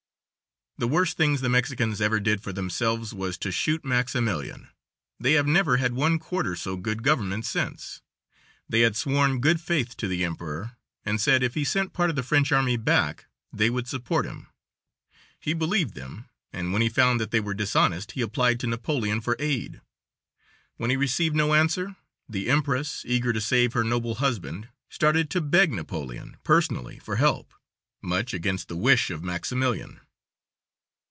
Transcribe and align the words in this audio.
The 0.77 0.87
worst 0.87 1.15
things 1.15 1.41
the 1.41 1.49
Mexicans 1.49 2.01
ever 2.01 2.19
did 2.19 2.41
for 2.41 2.51
themselves 2.51 3.13
was 3.13 3.37
to 3.37 3.51
shoot 3.51 3.85
Maximilian. 3.85 4.69
They 5.19 5.33
have 5.33 5.45
never 5.45 5.77
had 5.77 5.93
one 5.93 6.17
quarter 6.17 6.55
so 6.55 6.75
good 6.75 7.03
government 7.03 7.45
since. 7.45 8.01
They 8.67 8.79
had 8.79 8.95
sworn 8.95 9.41
good 9.41 9.61
faith 9.61 9.95
to 9.97 10.07
the 10.07 10.25
emperor 10.25 10.77
and 11.05 11.21
said 11.21 11.43
if 11.43 11.53
he 11.53 11.63
sent 11.63 11.93
part 11.93 12.09
of 12.09 12.15
the 12.15 12.23
French 12.23 12.51
army 12.51 12.77
back 12.77 13.27
they 13.53 13.69
would 13.69 13.87
support 13.87 14.25
him. 14.25 14.47
He 15.39 15.53
believed 15.53 15.93
them, 15.93 16.25
and 16.51 16.73
when 16.73 16.81
he 16.81 16.89
found 16.89 17.19
that 17.19 17.29
they 17.29 17.39
were 17.41 17.53
dishonest 17.53 18.13
he 18.13 18.23
applied 18.23 18.59
to 18.61 18.65
Napoleon 18.65 19.21
for 19.21 19.35
aid. 19.37 19.81
When 20.77 20.89
he 20.89 20.95
received 20.97 21.35
no 21.35 21.53
answer, 21.53 21.95
the 22.27 22.49
empress, 22.49 23.03
eager 23.05 23.31
to 23.33 23.41
save 23.41 23.73
her 23.73 23.83
noble 23.83 24.15
husband, 24.15 24.69
started 24.89 25.29
to 25.29 25.41
beg 25.41 25.71
Napoleon 25.71 26.37
personally 26.43 26.97
for 26.97 27.17
help, 27.17 27.53
much 28.01 28.33
against 28.33 28.67
the 28.67 28.75
wish 28.77 29.11
of 29.11 29.21
Maximilian. 29.23 29.99